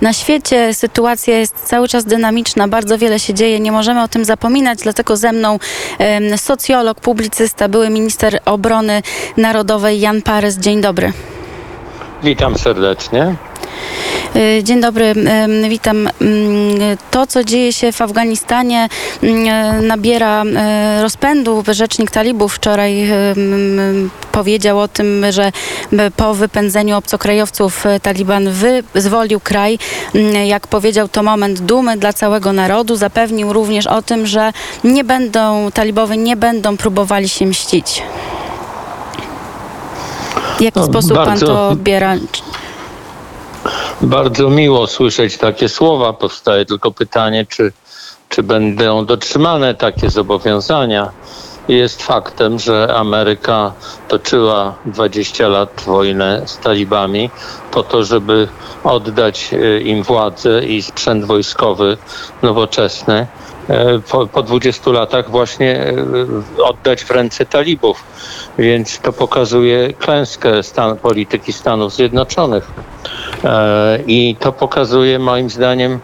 [0.00, 4.24] Na świecie sytuacja jest cały czas dynamiczna, bardzo wiele się dzieje, nie możemy o tym
[4.24, 5.58] zapominać, dlatego ze mną
[6.36, 9.02] socjolog, publicysta, były minister obrony
[9.36, 10.58] narodowej Jan Parys.
[10.58, 11.12] Dzień dobry.
[12.22, 13.34] Witam serdecznie.
[14.36, 15.14] Y, Dzień dobry,
[15.68, 15.96] witam.
[15.96, 16.10] Mm,
[17.10, 18.88] To, co dzieje się w Afganistanie,
[19.22, 21.64] mm, nabiera e, rozpędu.
[21.68, 23.08] Rzecznik talibów wczoraj
[24.32, 25.52] powiedział o tym, że
[26.16, 28.48] po wypędzeniu obcokrajowców e, Taliban
[28.94, 29.78] wyzwolił kraj.
[30.14, 32.96] Mm, Jak powiedział, to moment dumy dla całego narodu.
[32.96, 34.52] Zapewnił również o tym, że
[34.84, 38.02] nie będą, talibowie nie będą próbowali się mścić.
[40.58, 42.14] W jaki No, sposób pan bardzo- to odbiera?
[44.02, 46.12] Bardzo miło słyszeć takie słowa.
[46.12, 47.72] Powstaje tylko pytanie, czy,
[48.28, 51.10] czy będą dotrzymane takie zobowiązania.
[51.68, 53.72] Jest faktem, że Ameryka
[54.08, 57.30] toczyła 20 lat wojnę z talibami
[57.70, 58.48] po to, żeby
[58.84, 61.96] oddać e, im władzę i sprzęt wojskowy
[62.42, 63.26] nowoczesny.
[63.68, 65.76] E, Po, po 20 latach właśnie
[66.58, 68.04] e, oddać w ręce talibów.
[68.58, 72.70] Więc to pokazuje klęskę stan, polityki Stanów Zjednoczonych.
[73.44, 76.00] E, I to pokazuje moim zdaniem,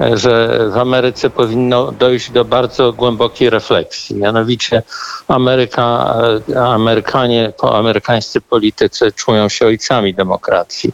[0.00, 4.16] e, że w Ameryce powinno dojść do bardzo głębokiej refleksji.
[4.16, 4.82] Mianowicie
[5.28, 6.14] Ameryka,
[6.54, 10.92] e, Amerykanie, amerykańscy politycy czują się ojcami demokracji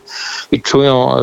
[0.52, 1.16] i czują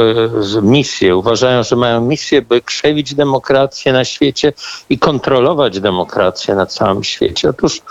[0.62, 4.54] misję, uważają, że mają misję, by krzewić demokrację na świecie
[4.90, 7.50] i kontrolować demokrację na całym świecie.
[7.50, 7.82] Otóż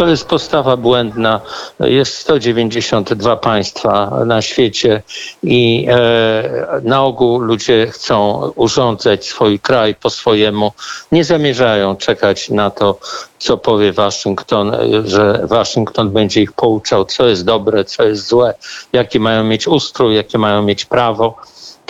[0.00, 1.40] to jest postawa błędna.
[1.80, 5.02] Jest 192 państwa na świecie
[5.42, 10.72] i e, na ogół ludzie chcą urządzać swój kraj po swojemu.
[11.12, 12.98] Nie zamierzają czekać na to,
[13.38, 18.54] co powie Waszyngton, e, że Waszyngton będzie ich pouczał, co jest dobre, co jest złe,
[18.92, 21.36] jaki mają mieć ustrój, jakie mają mieć prawo.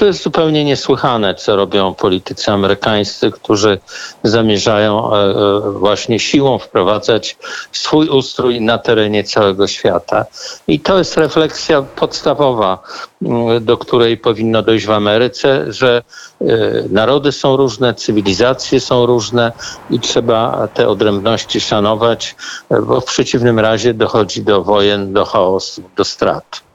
[0.01, 3.79] To jest zupełnie niesłychane, co robią politycy amerykańscy, którzy
[4.23, 7.37] zamierzają e, e, właśnie siłą wprowadzać
[7.73, 10.25] swój ustrój na terenie całego świata.
[10.69, 12.79] I to jest refleksja podstawowa,
[13.23, 16.03] mm, do której powinno dojść w Ameryce, że
[16.41, 16.45] e,
[16.91, 19.53] narody są różne, cywilizacje są różne
[19.91, 22.37] i trzeba te odrębności szanować,
[22.83, 26.70] bo w przeciwnym razie dochodzi do wojen, do chaosu, do strat.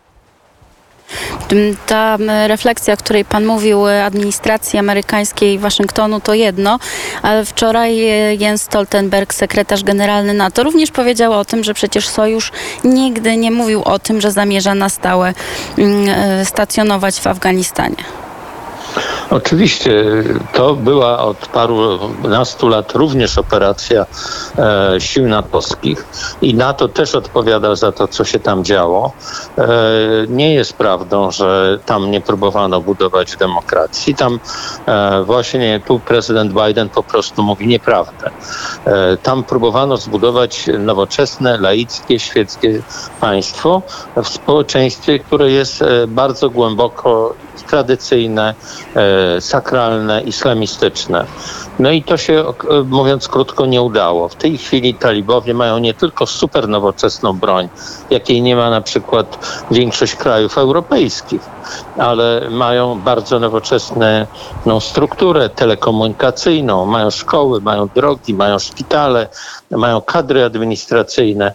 [1.85, 2.17] Ta
[2.47, 6.79] refleksja, o której Pan mówił, e, administracji amerykańskiej Waszyngtonu to jedno,
[7.21, 12.51] ale wczoraj e, Jens Stoltenberg, sekretarz generalny NATO, również powiedział o tym, że przecież Sojusz
[12.83, 15.33] nigdy nie mówił o tym, że zamierza na stałe
[15.77, 18.24] mm, e, stacjonować w Afganistanie.
[19.29, 20.03] Oczywiście
[20.53, 24.05] to była od parunastu lat również operacja
[24.57, 26.05] e, sił natowskich
[26.41, 29.13] i NATO też odpowiada za to, co się tam działo.
[29.57, 29.67] E,
[30.29, 34.15] nie jest prawdą, że tam nie próbowano budować demokracji.
[34.15, 34.39] Tam
[34.85, 38.31] e, właśnie tu prezydent Biden po prostu mówi nieprawdę.
[38.85, 42.81] E, tam próbowano zbudować nowoczesne, laickie, świeckie
[43.21, 43.81] państwo
[44.15, 47.33] w społeczeństwie, które jest e, bardzo głęboko
[47.63, 48.53] tradycyjne,
[48.95, 51.25] e, sakralne, islamistyczne.
[51.79, 54.29] No i to się, e, mówiąc krótko, nie udało.
[54.29, 57.69] W tej chwili talibowie mają nie tylko super nowoczesną broń,
[58.09, 59.37] jakiej nie ma na przykład
[59.71, 61.41] większość krajów europejskich,
[61.97, 64.05] ale mają bardzo nowoczesną
[64.65, 69.27] no, strukturę telekomunikacyjną, mają szkoły, mają drogi, mają szpitale,
[69.71, 71.53] mają kadry administracyjne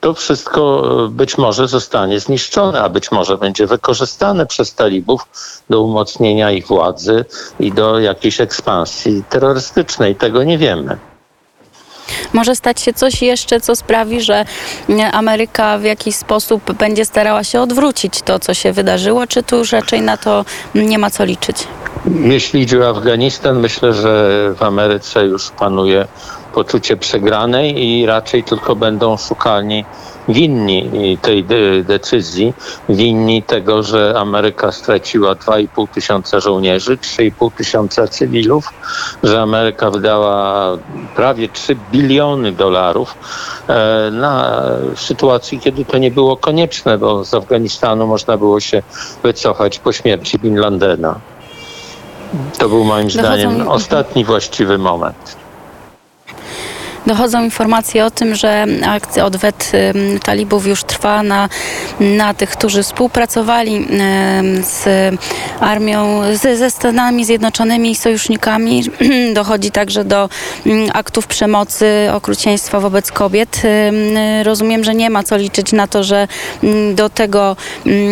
[0.00, 5.26] to wszystko e, być może zostanie zniszczone, a być może będzie wykorzystane przez talibów
[5.70, 7.24] do umocnienia ich władzy
[7.60, 10.16] i do jakiejś ekspansji terrorystycznej.
[10.16, 10.98] Tego nie wiemy.
[12.32, 14.44] Może stać się coś jeszcze, co sprawi, że
[14.88, 19.56] mm, Ameryka w jakiś sposób będzie starała się odwrócić to, co się wydarzyło, czy tu
[19.56, 20.44] już raczej na to
[20.74, 21.56] nie ma co liczyć?
[22.20, 26.06] Jeśli idzie o Afganistan, myślę, że w Ameryce już panuje
[26.58, 29.84] poczucie przegranej i raczej tylko będą szukani
[30.28, 32.54] winni tej de- decyzji,
[32.88, 38.68] winni tego, że Ameryka straciła 2,5 tysiąca żołnierzy, 3,5 tysiąca cywilów,
[39.22, 40.76] że Ameryka wydała
[41.16, 43.14] prawie 3 biliony dolarów
[43.68, 44.62] e, na
[44.96, 48.82] sytuacji, kiedy to nie było konieczne, bo z Afganistanu można było się
[49.22, 51.20] wycofać po śmierci Bin Ladena.
[52.58, 55.37] To był moim zdaniem ostatni właściwy moment.
[57.08, 59.72] Dochodzą informacje o tym, że akcja odwet
[60.24, 61.48] talibów już trwa na,
[62.00, 63.86] na tych, którzy współpracowali
[64.62, 64.84] z
[65.60, 68.82] armią, z, ze Stanami Zjednoczonymi i sojusznikami.
[69.34, 70.28] Dochodzi także do
[70.92, 73.62] aktów przemocy, okrucieństwa wobec kobiet.
[73.64, 73.94] Em,
[74.42, 76.28] Rozumiem, że nie ma co liczyć na to, że
[76.94, 77.56] do tego,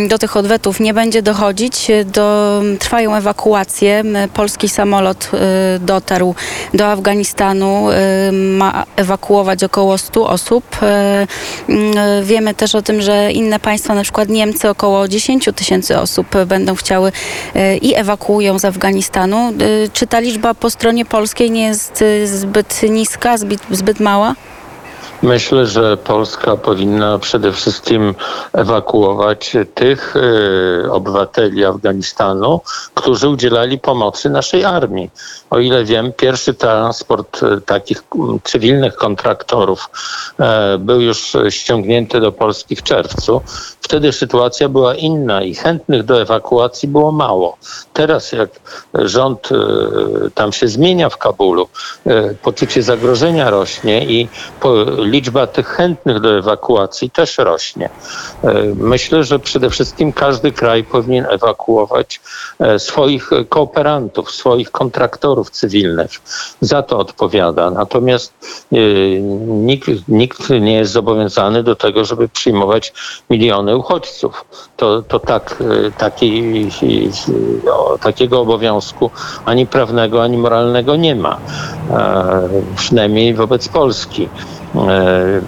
[0.08, 1.87] do tych odwetów nie będzie dochodzić.
[2.04, 4.02] Do, trwają ewakuacje.
[4.34, 5.31] Polski samolot
[5.76, 6.34] y, dotarł
[6.75, 7.90] do Afganistanu.
[7.90, 10.65] y, Ma ewakuować około 100 osób.
[10.83, 15.99] Y, y, Wiemy też o tym, że inne państwa, na przykład Niemcy, około 10 tysięcy
[15.99, 17.12] osób będą chciały
[17.56, 19.53] y, i ewakuują z Afganistanu.
[19.93, 24.35] Czy ta liczba po stronie polskiej nie jest zbyt niska, zbyt, zbyt mała?
[25.26, 28.14] Myślę, że Polska powinna przede wszystkim
[28.52, 32.61] ewakuować tych y, obywateli Afganistanu,
[32.94, 35.11] którzy udzielali pomocy naszej armii.
[35.50, 38.02] O ile wiem, pierwszy transport y, takich
[38.44, 39.90] cywilnych kontraktorów
[40.40, 43.40] e, był już ściągnięty do Polski w czerwcu.
[43.81, 47.56] Wtedy sytuacja była inna i chętnych do ewakuacji było mało.
[47.93, 48.50] Teraz jak
[48.94, 49.56] rząd y,
[50.34, 51.69] tam się zmienia w Kabulu,
[52.43, 54.29] poczucie zagrożenia rośnie i
[54.61, 54.75] po,
[55.17, 57.91] liczba tych chętnych do ewakuacji też rośnie.
[58.45, 62.21] E, Myślę, że przede wszystkim każdy kraj powinien ewakuować
[62.59, 66.11] e, swoich kooperantów, swoich kontraktorów cywilnych.
[66.61, 67.71] Za to odpowiada.
[67.71, 68.33] Natomiast
[68.73, 68.77] e,
[69.71, 72.93] nikt, nikt nie jest zobowiązany do tego, żeby przyjmować
[73.31, 74.45] miliony uchodźców.
[74.77, 75.57] To, to tak,
[75.99, 76.69] takiej,
[77.73, 79.11] o, takiego obowiązku
[79.45, 81.39] ani prawnego, ani moralnego nie ma.
[82.77, 84.29] Przynajmniej wobec Polski.
[84.75, 85.41] E,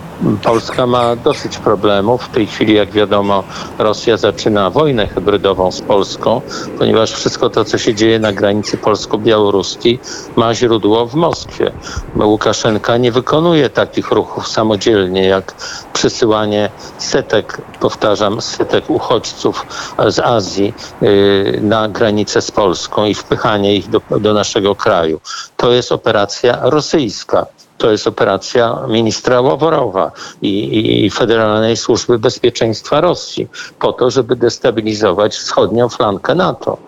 [0.43, 2.23] Polska ma dosyć problemów.
[2.23, 3.45] W tej chwili, jak wiadomo,
[3.79, 6.41] Rosja zaczyna wojnę hybrydową z Polską,
[6.79, 9.99] ponieważ wszystko to, co się dzieje na granicy polsko-białoruskiej,
[10.37, 11.73] ma źródło w Moskwie.
[12.17, 15.55] Łukaszenka nie wykonuje takich ruchów samodzielnie, jak
[15.93, 19.67] przysyłanie setek, powtarzam, setek uchodźców
[20.09, 25.21] z Azji y, na granicę z Polską i wpychanie ich do, do naszego kraju.
[25.57, 27.47] To jest operacja rosyjska
[27.79, 33.49] to jest operacja ministra Ławrowa i, i Federalnej Służby Bezpieczeństwa Rosji
[33.79, 36.79] po to, żeby destabilizować wschodnią flankę NATO.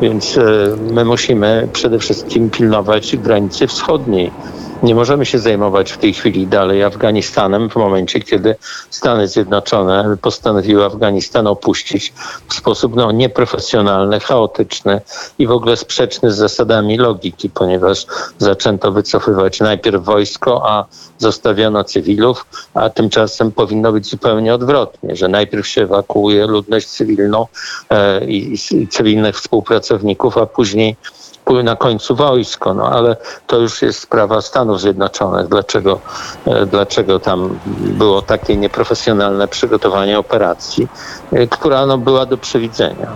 [0.00, 0.42] Więc e,
[0.92, 4.30] my musimy przede wszystkim pilnować granicy wschodniej.
[4.82, 8.56] Nie możemy się zajmować w tej chwili dalej Afganistanem w momencie, kiedy
[8.90, 12.12] Stany Zjednoczone postanowiły Afganistan opuścić
[12.48, 15.00] w sposób no, nieprofesjonalny, chaotyczny
[15.38, 18.06] i w ogóle sprzeczny z zasadami logiki, ponieważ
[18.38, 20.84] zaczęto wycofywać najpierw wojsko, a
[21.18, 27.46] zostawiono cywilów, a tymczasem powinno być zupełnie odwrotnie, że najpierw się ewakuuje ludność cywilną
[27.90, 30.96] e, i, i cywilnych współpracowników, a później
[31.54, 33.16] na końcu wojsko, no ale
[33.46, 35.48] to już jest sprawa Stanów Zjednoczonych.
[35.48, 36.00] Dlaczego,
[36.46, 40.88] e, dlaczego tam było takie nieprofesjonalne przygotowanie operacji,
[41.32, 43.08] e, która no, była do przewidzenia.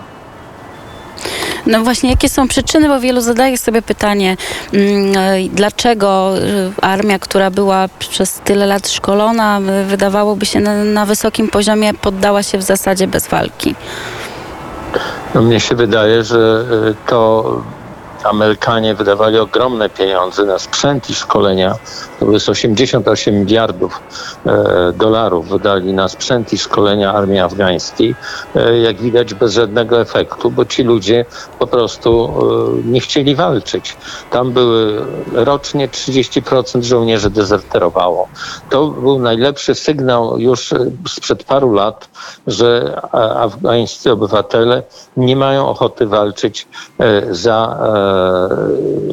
[1.66, 4.36] No właśnie, jakie są przyczyny, bo wielu zadaje sobie pytanie,
[4.72, 6.32] mm, e, dlaczego
[6.82, 12.58] armia, która była przez tyle lat szkolona, wydawałoby się na, na wysokim poziomie, poddała się
[12.58, 13.74] w zasadzie bez walki.
[15.34, 16.64] No, mnie się wydaje, że
[17.06, 17.44] to
[18.24, 21.78] Amerykanie wydawali ogromne pieniądze na sprzęt i szkolenia.
[22.18, 24.02] To jest 88 miliardów
[24.46, 28.18] e, dolarów wydali na sprzęt i szkolenia armii afgańskiej.
[28.54, 31.26] E, jak widać bez żadnego efektu, bo ci ludzie
[31.58, 32.10] po prostu
[32.80, 33.98] e, nie chcieli walczyć.
[34.30, 38.30] Tam były rocznie 30% żołnierzy dezerterowało.
[38.68, 42.10] To był najlepszy sygnał już e, sprzed paru lat,
[42.46, 44.82] że a- afgańscy obywatele
[45.16, 48.11] nie mają ochoty walczyć e, za, e,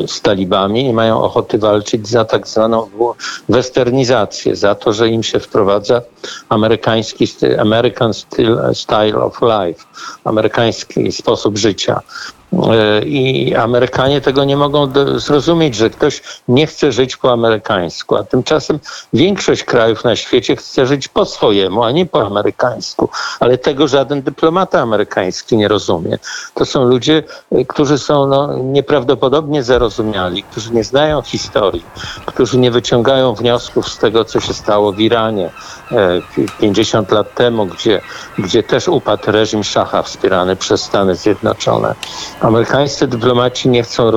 [0.08, 2.88] z talibami, nie mają ochoty walczyć za tak zwaną
[3.50, 6.02] westernizację, za to, że im się wprowadza
[6.50, 7.28] amerykański
[7.60, 8.14] American
[8.74, 9.84] style of life,
[10.24, 12.02] amerykański sposób życia.
[12.54, 18.24] E, I Amerykanie tego nie mogą zrozumieć, że ktoś nie chce żyć po amerykańsku, a
[18.24, 18.80] tymczasem
[19.14, 23.10] większość krajów na świecie chce żyć po swojemu, a nie po amerykańsku.
[23.40, 26.18] Ale tego żaden dyplomata amerykański nie rozumie.
[26.54, 31.84] To są ludzie, e, którzy są no, nieprawdopodobnie zarozumiali, którzy nie znają historii,
[32.26, 35.50] którzy nie wyciągają wniosków z tego, co się stało w Iranie
[35.92, 36.22] e,
[36.60, 38.02] 50 lat temu, gdzie,
[38.38, 41.96] gdzie też upadł reżim szacha wspierany przez Stany Zjednoczone.
[42.42, 44.12] Amerykańscy dyplomaci nie chcą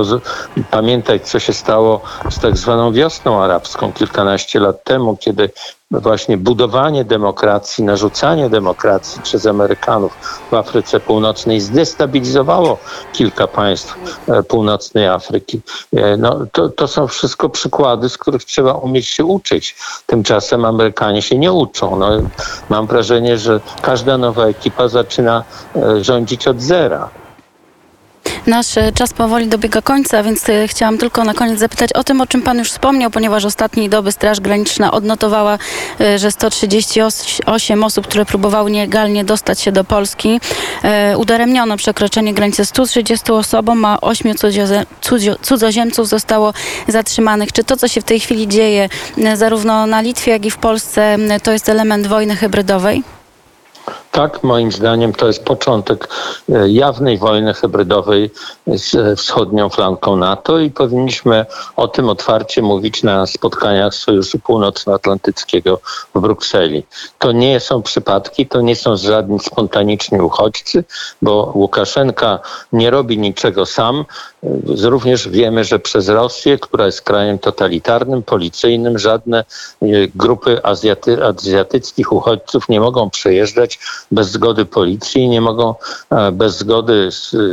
[0.71, 2.01] pamiętać, co się stało
[2.31, 5.51] z tak zwaną wiosną arabską kilkanaście lat temu, kiedy
[5.91, 10.13] właśnie budowanie demokracji, narzucanie demokracji przez Amerykanów
[10.51, 12.79] w Afryce Północnej zdestabilizowało
[13.13, 13.97] kilka państw
[14.29, 15.61] e, północnej Afryki.
[15.97, 19.77] E, No, to, to są wszystko przykłady, z których trzeba umieć się uczyć.
[20.07, 21.97] Tymczasem Amerykanie się nie uczą.
[21.97, 22.09] No,
[22.69, 25.45] mam wrażenie, że każda nowa ekipa zaczyna
[25.77, 27.22] e, rządzić od zera.
[28.47, 32.21] Nasz e, czas powoli dobiega końca, więc e, chciałam tylko na koniec zapytać o tym,
[32.21, 35.59] o czym Pan już wspomniał, ponieważ ostatniej doby Straż Graniczna odnotowała,
[36.01, 40.41] e, że 138 osób, które próbowały nielegalnie dostać się do Polski,
[41.17, 46.53] udaremniono przekroczenie granicy 130 osobom, a 8 cudzozie- cudzio- cudzoziemców zostało
[46.89, 47.53] zatrzymanych.
[47.53, 48.89] Czy to, co się w tej chwili dzieje
[49.35, 53.03] zarówno na Litwie, jak i w Polsce, to jest element wojny hybrydowej?
[54.13, 56.09] Tak, moim zdaniem to jest początek
[56.53, 58.31] e, jawnej wojny hybrydowej
[58.67, 65.81] z e, wschodnią flanką NATO i powinniśmy o tym otwarcie mówić na spotkaniach Sojuszu Północnoatlantyckiego
[66.15, 66.85] w Brukseli.
[67.19, 70.85] To nie są przypadki, to nie są żadni spontaniczni uchodźcy,
[71.23, 72.39] bo Łukaszenka
[72.73, 74.05] nie robi niczego sam.
[74.83, 79.39] Również wiemy, że przez Rosję, która jest krajem totalitarnym, policyjnym, żadne
[79.83, 83.79] e, grupy azjaty, azjatyckich uchodźców nie mogą przejeżdżać
[84.11, 85.75] bez zgody policji, nie mogą
[86.11, 87.09] e, bez zgody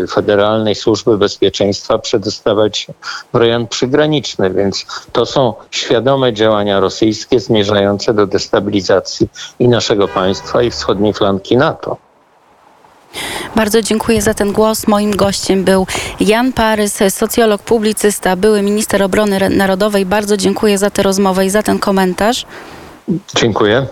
[0.09, 2.87] Federalnej Służby Bezpieczeństwa przedostawać
[3.33, 9.27] w rejon przygraniczny, więc to są świadome działania rosyjskie zmierzające do destabilizacji
[9.59, 12.08] i naszego państwa, i wschodniej flanki NATO.
[13.55, 14.87] Bardzo dziękuję za ten głos.
[14.87, 15.87] Moim gościem był
[16.19, 20.05] Jan Parys, socjolog, publicysta, były minister obrony Narodowej.
[20.05, 22.45] Bardzo dziękuję za tę rozmowę i za ten komentarz.
[23.35, 23.87] Dziękuję.